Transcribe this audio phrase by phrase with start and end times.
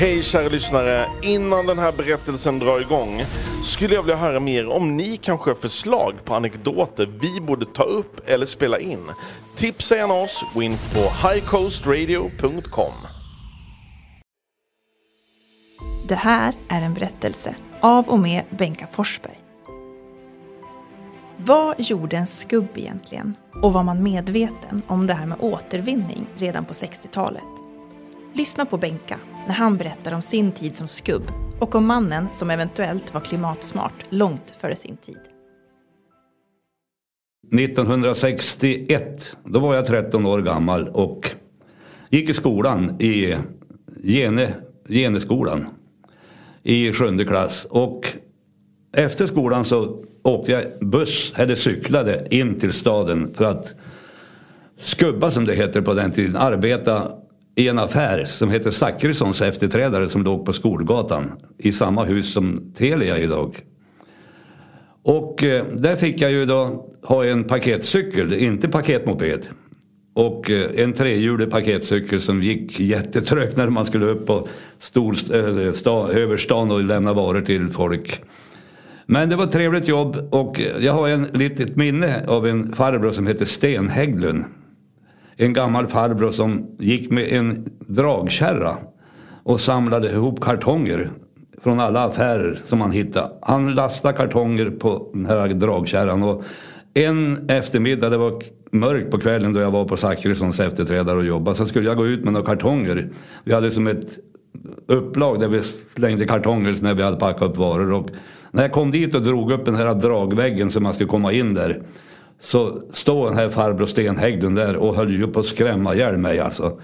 [0.00, 1.06] Hej kära lyssnare!
[1.22, 3.22] Innan den här berättelsen drar igång
[3.64, 7.82] skulle jag vilja höra mer om ni kanske har förslag på anekdoter vi borde ta
[7.82, 9.10] upp eller spela in.
[9.56, 12.92] Tipsa gärna oss, gå in på highcoastradio.com.
[16.08, 19.38] Det här är en berättelse av och med Benka Forsberg.
[21.36, 23.36] Vad gjorde en skubb egentligen?
[23.62, 27.67] Och var man medveten om det här med återvinning redan på 60-talet?
[28.34, 31.22] Lyssna på Benka när han berättar om sin tid som skubb
[31.60, 35.18] och om mannen som eventuellt var klimatsmart långt före sin tid.
[37.52, 41.30] 1961, då var jag 13 år gammal och
[42.10, 43.36] gick i skolan i
[44.02, 44.54] Gene,
[44.88, 45.66] Geneskolan
[46.62, 47.66] i sjunde klass.
[47.70, 48.12] Och
[48.92, 53.74] efter skolan så åkte jag buss, eller cyklade in till staden för att
[54.78, 57.12] skubba som det heter på den tiden, arbeta
[57.58, 62.72] i en affär som heter Zachrissons efterträdare som låg på Skolgatan i samma hus som
[62.76, 63.56] Telia idag.
[65.02, 69.46] Och eh, där fick jag ju då ha en paketcykel, inte paketmoped.
[70.14, 75.72] Och eh, en trehjulig paketcykel som gick jättetrögt när man skulle upp på stor, äh,
[75.72, 78.20] sta, överstan och lämna varor till folk.
[79.06, 83.12] Men det var ett trevligt jobb och jag har en litet minne av en farbror
[83.12, 84.44] som heter Sten Hägglund
[85.40, 88.76] en gammal farbror som gick med en dragkärra
[89.42, 91.10] och samlade ihop kartonger
[91.62, 93.30] från alla affärer som han hittade.
[93.42, 96.44] Han lastade kartonger på den här dragkärran och
[96.94, 101.56] en eftermiddag, det var mörkt på kvällen då jag var på Zachrissons efterträdare och jobbade,
[101.56, 103.08] så skulle jag gå ut med några kartonger.
[103.44, 104.18] Vi hade som ett
[104.86, 105.62] upplag där vi
[105.96, 107.92] slängde kartonger när vi hade packat upp varor.
[107.92, 108.10] Och
[108.50, 111.54] när jag kom dit och drog upp den här dragväggen så man skulle komma in
[111.54, 111.82] där
[112.40, 116.16] så står den här farbror Sten Hägglund där och höll ju på att skrämma ihjäl
[116.16, 116.80] mig alltså.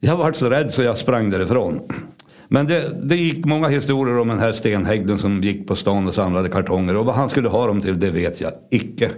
[0.00, 1.80] Jag var så rädd så jag sprang därifrån.
[2.48, 6.08] Men det, det gick många historier om den här Sten Hägglund som gick på stan
[6.08, 6.96] och samlade kartonger.
[6.96, 9.10] Och vad han skulle ha dem till det vet jag icke.